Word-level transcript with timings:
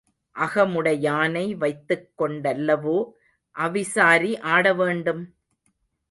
அகமுடையானை 0.35 1.43
வைத்துக் 1.57 2.07
கொண்டல்லவோ 2.17 2.95
அவிசாரி 3.55 4.31
ஆட 4.53 4.73
வேண்டும்? 4.73 5.21